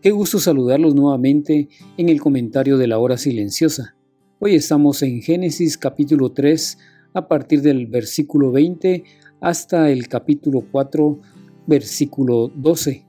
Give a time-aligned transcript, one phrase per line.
[0.00, 3.96] Qué gusto saludarlos nuevamente en el comentario de la hora silenciosa.
[4.38, 6.78] Hoy estamos en Génesis capítulo 3
[7.14, 9.02] a partir del versículo 20
[9.40, 11.20] hasta el capítulo 4
[11.66, 13.06] versículo 12.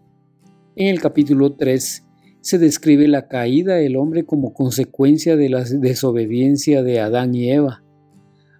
[0.77, 2.07] En el capítulo 3
[2.41, 7.83] se describe la caída del hombre como consecuencia de la desobediencia de Adán y Eva.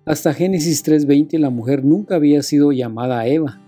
[0.06, 3.60] Hasta Génesis 3.20 la mujer nunca había sido llamada Eva.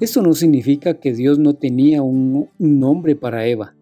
[0.00, 3.74] Esto no significa que Dios no tenía un, nombre para Eva.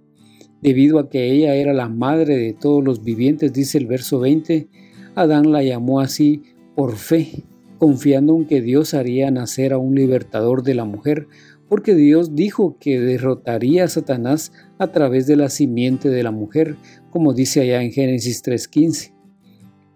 [0.61, 4.69] Debido a que ella era la madre de todos los vivientes, dice el verso 20,
[5.15, 6.43] Adán la llamó así
[6.75, 7.45] por fe,
[7.79, 11.29] confiando en que Dios haría nacer a un libertador de la mujer,
[11.69, 16.77] porque Dios dijo que derrotaría a Satanás a través de la simiente de la mujer,
[17.11, 19.13] como dice allá en Génesis 3.15.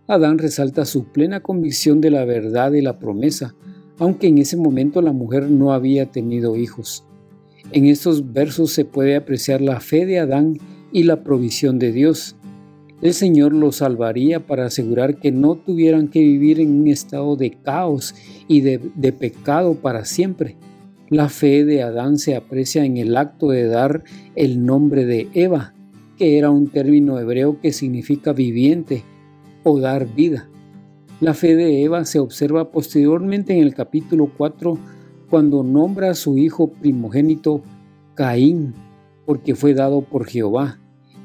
[0.06, 3.54] Adán resalta su plena convicción de la verdad y la promesa,
[3.98, 7.06] aunque en ese momento la mujer no había tenido hijos.
[7.70, 10.58] En estos versos se puede apreciar la fe de Adán
[10.92, 12.36] y la provisión de Dios.
[13.00, 17.50] El Señor los salvaría para asegurar que no tuvieran que vivir en un estado de
[17.50, 18.14] caos
[18.46, 18.78] y de,
[19.12, 20.56] pecado para siempre.
[21.08, 24.04] La fe de Adán se aprecia en el acto de dar
[24.36, 25.74] el nombre de Eva,
[26.16, 29.02] que era un término hebreo que significa viviente
[29.64, 30.48] o dar vida.
[31.20, 34.78] La fe de Eva se observa posteriormente en el capítulo 4
[35.32, 37.62] cuando nombra a su hijo primogénito
[38.14, 38.74] Caín,
[39.24, 40.78] porque fue dado por Jehová.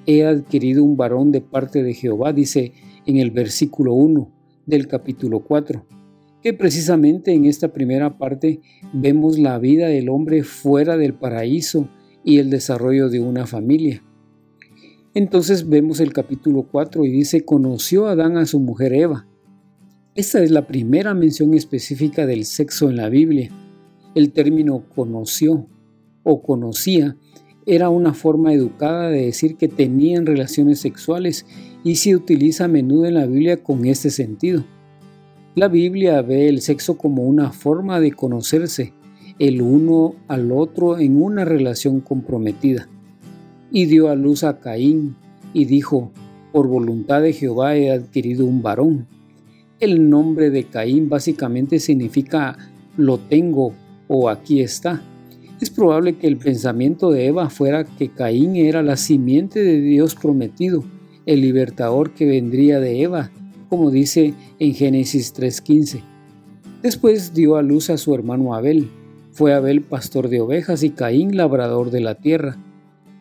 [0.06, 2.72] He adquirido un varón de parte de Jehová, dice
[3.06, 4.32] en el versículo 1
[4.66, 5.86] del capítulo 4,
[6.42, 8.62] que precisamente en esta primera parte
[8.94, 11.90] vemos la vida del hombre fuera del paraíso
[12.24, 14.06] y el desarrollo de una familia.
[15.16, 19.28] Entonces vemos el capítulo 4 y dice, conoció Adán a su mujer Eva.
[20.16, 23.52] Esta es la primera mención específica del sexo en la Biblia.
[24.16, 25.68] El término conoció
[26.24, 27.16] o conocía
[27.66, 31.46] era una forma educada de decir que tenían relaciones sexuales
[31.84, 34.64] y se utiliza a menudo en la Biblia con este sentido.
[35.56, 38.94] La Biblia ve el sexo como una forma de conocerse
[39.40, 42.88] el uno al otro en una relación comprometida.
[43.72, 45.16] Y dio a luz a Caín
[45.54, 46.12] y dijo,
[46.52, 49.08] por voluntad de Jehová he adquirido un varón.
[49.80, 52.58] El nombre de Caín básicamente significa
[52.96, 53.74] lo tengo
[54.08, 55.02] o aquí está.
[55.60, 60.16] Es probable que el pensamiento de Eva fuera que Caín era la simiente de Dios
[60.16, 60.84] prometido,
[61.26, 63.32] el libertador que vendría de Eva,
[63.70, 66.02] como dice en Génesis 3.15.
[66.84, 68.90] Después dio a luz a su hermano Abel.
[69.32, 72.58] Fue Abel pastor de ovejas y Caín labrador de la tierra.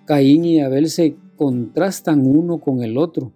[0.04, 3.32] Caín y Abel se contrastan uno con el otro.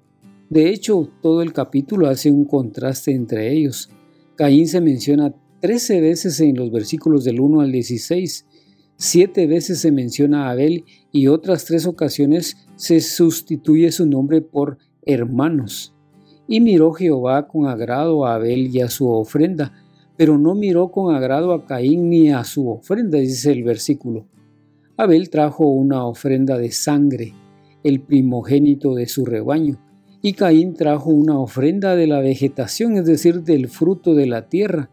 [0.50, 3.88] De hecho, todo el capítulo hace un contraste entre ellos.
[4.36, 8.46] Caín se menciona 13 veces en los versículos del 1 al 16.
[8.96, 14.78] Siete veces se menciona a Abel y otras tres ocasiones se sustituye su nombre por
[15.02, 15.94] hermanos.
[16.48, 19.72] Y miró Jehová con agrado a Abel y a su ofrenda,
[20.16, 24.26] pero no miró con agrado a Caín ni a su ofrenda, dice el versículo.
[24.96, 27.34] Abel trajo una ofrenda de sangre,
[27.84, 29.78] el primogénito de su rebaño,
[30.22, 34.90] y Caín trajo una ofrenda de la vegetación, es decir, del fruto de la tierra.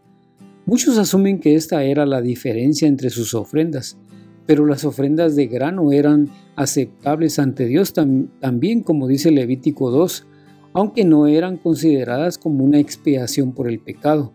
[0.68, 3.96] Muchos asumen que esta era la diferencia entre sus ofrendas,
[4.44, 10.26] pero las ofrendas de grano eran aceptables ante Dios también, como dice Levítico 2,
[10.74, 14.34] aunque no eran consideradas como una expiación por el pecado.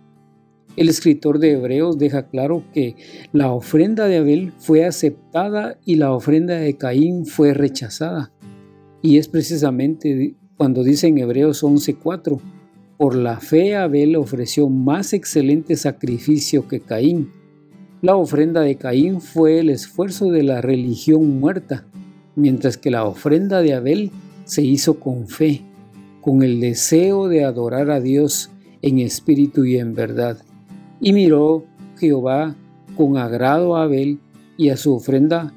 [0.75, 2.95] El escritor de Hebreos deja claro que
[3.31, 8.31] la ofrenda de Abel fue aceptada y la ofrenda de Caín fue rechazada.
[9.03, 12.41] Y es precisamente cuando dice en Hebreos 11:4,
[13.03, 17.31] por la fe Abel ofreció más excelente sacrificio que Caín.
[18.01, 21.85] La ofrenda de Caín fue el esfuerzo de la religión muerta,
[22.37, 24.11] mientras que la ofrenda de Abel
[24.45, 25.63] se hizo con fe,
[26.21, 28.51] con el deseo de adorar a Dios
[28.81, 30.37] en espíritu y en verdad.
[31.01, 31.65] Y miró
[31.97, 32.55] Jehová
[32.95, 34.19] con agrado a Abel
[34.55, 35.53] y a su ofrenda,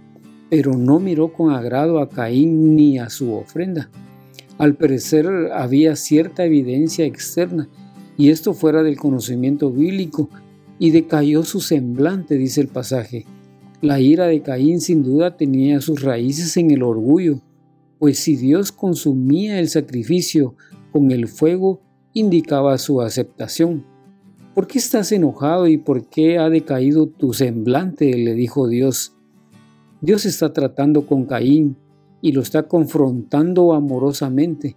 [0.50, 3.88] pero no miró con agrado a Caín ni a su ofrenda.
[4.58, 7.68] Al parecer había cierta evidencia externa,
[8.16, 10.30] y esto fuera del conocimiento bíblico,
[10.78, 13.26] y decayó su semblante, dice el pasaje.
[13.82, 17.40] La ira de Caín sin duda tenía sus raíces en el orgullo,
[17.98, 20.54] pues si Dios consumía el sacrificio
[20.92, 21.80] con el fuego,
[22.14, 23.84] indicaba su aceptación.
[24.54, 28.16] ¿Por qué estás enojado y por qué ha decaído tu semblante?
[28.16, 29.14] le dijo Dios.
[30.00, 31.76] Dios está tratando con Caín
[32.20, 34.76] y lo está confrontando amorosamente.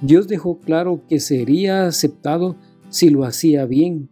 [0.00, 2.56] Dios dejó claro que sería aceptado
[2.88, 4.08] si lo hacía bien.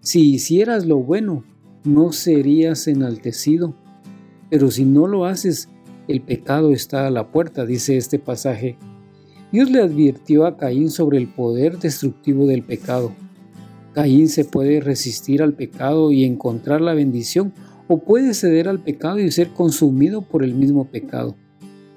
[0.00, 1.44] Si hicieras lo bueno,
[1.84, 3.74] no serías enaltecido.
[4.50, 5.68] Pero si no lo haces,
[6.06, 8.76] el pecado está a la puerta, dice este pasaje.
[9.50, 13.12] Dios le advirtió a Caín sobre el poder destructivo del pecado.
[13.92, 17.52] Caín se puede resistir al pecado y encontrar la bendición,
[17.86, 21.36] o puede ceder al pecado y ser consumido por el mismo pecado.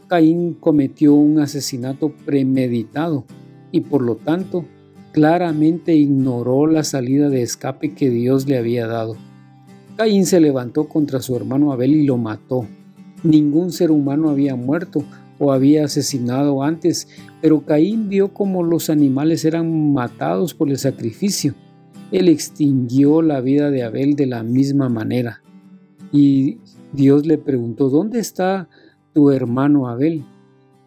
[0.08, 3.26] Caín cometió un asesinato premeditado
[3.72, 4.66] y por lo tanto
[5.12, 9.18] claramente ignoró la salida de escape que Dios le había dado.
[9.98, 12.66] Caín se levantó contra su hermano Abel y lo mató.
[13.24, 15.04] Ningún ser humano había muerto
[15.40, 17.08] o había asesinado antes,
[17.42, 21.56] pero Caín vio cómo los animales eran matados por el sacrificio.
[22.12, 25.42] Él extinguió la vida de Abel de la misma manera.
[26.12, 26.60] Y
[26.94, 28.70] Dios le preguntó, ¿dónde está
[29.18, 30.26] tu hermano Abel?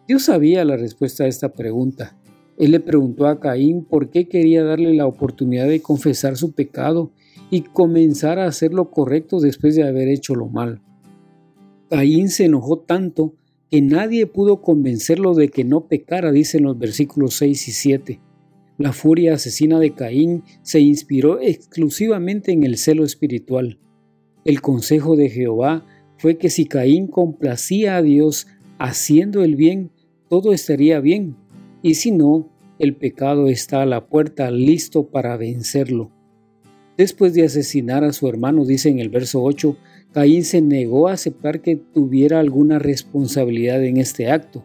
[0.07, 2.17] Dios sabía la respuesta a esta pregunta.
[2.57, 7.11] Él le preguntó a Caín por qué quería darle la oportunidad de confesar su pecado
[7.49, 10.79] y comenzar a hacer lo correcto después de haber hecho lo malo.
[11.89, 13.35] Caín se enojó tanto
[13.69, 18.21] que nadie pudo convencerlo de que no pecara, dicen los versículos 6 y 7.
[18.77, 23.77] La furia asesina de Caín se inspiró exclusivamente en el celo espiritual.
[24.45, 25.85] El consejo de Jehová
[26.21, 28.45] fue que si Caín complacía a Dios
[28.77, 29.89] haciendo el bien,
[30.29, 31.35] todo estaría bien,
[31.81, 32.47] y si no,
[32.77, 36.11] el pecado está a la puerta listo para vencerlo.
[36.95, 39.75] Después de asesinar a su hermano, dice en el verso 8,
[40.13, 44.63] Caín se negó a aceptar que tuviera alguna responsabilidad en este acto.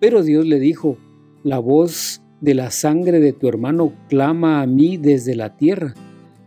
[0.00, 0.98] Pero Dios le dijo,
[1.44, 5.94] la voz de la sangre de tu hermano clama a mí desde la tierra.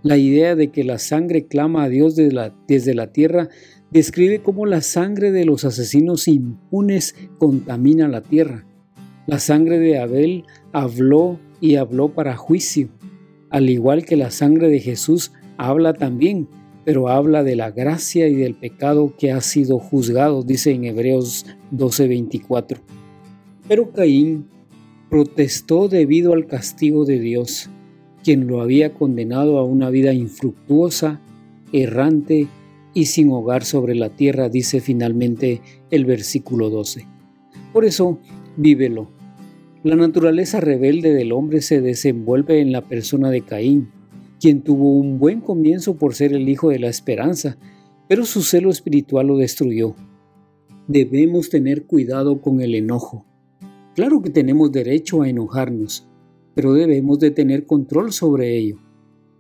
[0.04, 3.50] La idea de que la sangre clama a Dios desde la, tierra
[3.90, 8.68] describe cómo la sangre de los asesinos impunes contamina la tierra.
[9.26, 12.90] La sangre de Abel habló y habló para juicio,
[13.50, 16.48] al igual que la sangre de Jesús habla también
[16.86, 21.46] pero habla de la gracia y del pecado que ha sido juzgado, dice en Hebreos
[21.72, 22.82] 12:24.
[23.68, 24.48] Pero Caín
[25.10, 27.70] protestó debido al castigo de Dios,
[28.24, 31.20] quien lo había condenado a una vida infructuosa,
[31.72, 32.48] errante
[32.94, 35.62] y sin hogar sobre la tierra, dice finalmente
[35.92, 37.06] el versículo 12.
[37.74, 38.20] Por eso,
[38.56, 39.10] vívelo.
[39.84, 43.90] La naturaleza rebelde del hombre se desenvuelve en la persona de Caín,
[44.40, 47.58] quien tuvo un buen comienzo por ser el hijo de la esperanza,
[48.08, 49.96] pero su celo espiritual lo destruyó.
[50.88, 53.26] Debemos tener cuidado con el enojo.
[53.96, 56.08] Claro que tenemos derecho a enojarnos,
[56.56, 58.78] pero debemos de tener control sobre ello.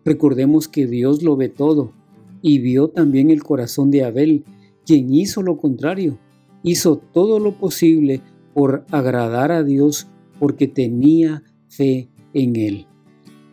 [0.06, 1.94] Recordemos que Dios lo ve todo
[2.42, 4.44] y vio también el corazón de Abel,
[4.86, 6.19] quien hizo lo contrario,
[6.62, 8.21] hizo todo lo posible
[8.54, 10.07] por agradar a Dios
[10.39, 12.87] porque tenía fe en él.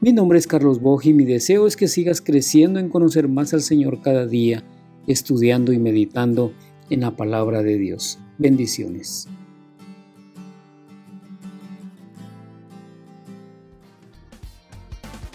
[0.00, 3.52] Mi nombre es Carlos Boj y mi deseo es que sigas creciendo en conocer más
[3.52, 4.64] al Señor cada día,
[5.06, 6.52] estudiando y meditando
[6.88, 8.18] en la palabra de Dios.
[8.38, 9.28] Bendiciones.